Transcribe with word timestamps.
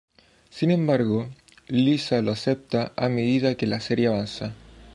Sin 0.49 0.71
embargo, 0.71 1.29
Lisa 1.67 2.23
lo 2.23 2.31
acepta 2.31 2.91
a 2.95 3.07
medida 3.07 3.53
que 3.53 3.67
la 3.67 3.79
serie 3.79 4.07
avanza. 4.07 4.51